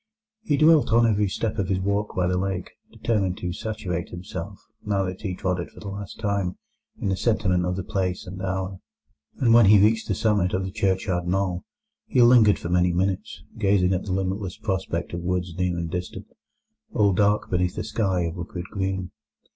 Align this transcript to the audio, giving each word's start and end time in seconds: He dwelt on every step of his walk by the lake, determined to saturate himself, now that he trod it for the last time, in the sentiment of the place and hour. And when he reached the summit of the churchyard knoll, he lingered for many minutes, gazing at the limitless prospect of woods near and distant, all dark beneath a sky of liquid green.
He 0.41 0.57
dwelt 0.57 0.91
on 0.91 1.05
every 1.05 1.27
step 1.29 1.59
of 1.59 1.67
his 1.69 1.79
walk 1.79 2.15
by 2.15 2.25
the 2.25 2.35
lake, 2.39 2.71
determined 2.91 3.37
to 3.37 3.53
saturate 3.53 4.09
himself, 4.09 4.57
now 4.83 5.03
that 5.03 5.21
he 5.21 5.35
trod 5.35 5.59
it 5.59 5.69
for 5.69 5.79
the 5.79 5.89
last 5.89 6.19
time, 6.19 6.57
in 6.99 7.09
the 7.09 7.15
sentiment 7.15 7.65
of 7.67 7.75
the 7.75 7.83
place 7.83 8.25
and 8.25 8.41
hour. 8.41 8.79
And 9.37 9.53
when 9.53 9.67
he 9.67 9.77
reached 9.79 10.07
the 10.07 10.15
summit 10.15 10.55
of 10.55 10.63
the 10.65 10.71
churchyard 10.71 11.27
knoll, 11.27 11.65
he 12.07 12.19
lingered 12.23 12.57
for 12.57 12.69
many 12.69 12.91
minutes, 12.91 13.43
gazing 13.59 13.93
at 13.93 14.05
the 14.05 14.11
limitless 14.11 14.57
prospect 14.57 15.13
of 15.13 15.21
woods 15.21 15.53
near 15.55 15.77
and 15.77 15.91
distant, 15.91 16.25
all 16.91 17.13
dark 17.13 17.51
beneath 17.51 17.77
a 17.77 17.83
sky 17.83 18.21
of 18.21 18.37
liquid 18.37 18.65
green. 18.71 19.11